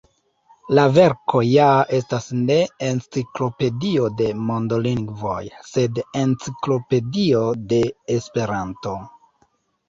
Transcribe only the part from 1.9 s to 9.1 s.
estas ne enciklopedio de mondolingvoj, sed Enciklopedio de Esperanto.